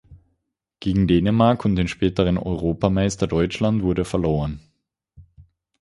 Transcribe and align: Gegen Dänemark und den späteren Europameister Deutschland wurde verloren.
Gegen 0.79 1.07
Dänemark 1.07 1.63
und 1.63 1.75
den 1.75 1.87
späteren 1.87 2.39
Europameister 2.39 3.27
Deutschland 3.27 3.83
wurde 3.83 4.03
verloren. 4.03 4.59